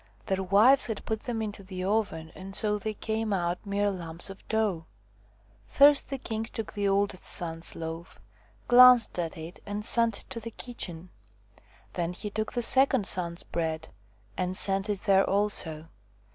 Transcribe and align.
Their 0.25 0.41
wives 0.41 0.87
had 0.87 1.05
put 1.05 1.19
them 1.25 1.43
into 1.43 1.61
the 1.61 1.83
oven, 1.83 2.31
and 2.33 2.55
so 2.55 2.79
they 2.79 2.95
came 2.95 3.31
out 3.31 3.63
mere 3.67 3.91
lumps 3.91 4.31
of 4.31 4.47
dough. 4.47 4.85
First 5.67 6.09
the 6.09 6.17
king 6.17 6.45
took 6.45 6.73
the 6.73 6.87
oldest 6.87 7.23
son's 7.25 7.75
loaf, 7.75 8.19
glanced 8.67 9.19
at 9.19 9.37
it, 9.37 9.59
and 9.63 9.85
sent 9.85 10.21
it 10.21 10.29
to 10.31 10.39
the 10.39 10.49
kitchen; 10.49 11.11
then 11.93 12.13
he 12.13 12.31
took 12.31 12.53
the 12.53 12.63
second 12.63 13.05
son's 13.05 13.43
bread 13.43 13.89
and 14.35 14.57
sent 14.57 14.89
it 14.89 15.01
there 15.01 15.29
also. 15.29 15.87